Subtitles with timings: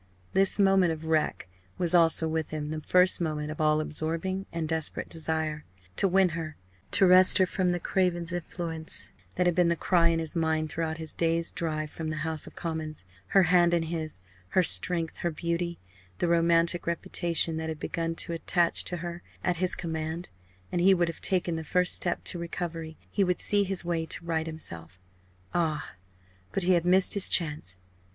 [0.33, 1.47] This moment of wreck
[1.77, 5.63] was also with him the first moment of all absorbing and desperate desire.
[5.97, 6.55] To win her
[6.93, 10.71] to wrest her from the Cravens' influence that had been the cry in his mind
[10.71, 13.05] throughout his dazed drive from the House of Commons.
[13.27, 15.77] Her hand in his her strength, her beauty,
[16.17, 20.29] the romantic reputation that had begun to attach to her, at his command
[20.71, 24.07] and he would have taken the first step to recovery, he would see his way
[24.07, 24.97] to right himself.
[25.53, 25.91] Ah!
[26.53, 27.79] but he had missed his chance!